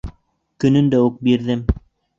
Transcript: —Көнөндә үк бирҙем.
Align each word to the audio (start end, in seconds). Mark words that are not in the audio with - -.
—Көнөндә 0.65 1.03
үк 1.11 1.23
бирҙем. 1.29 1.65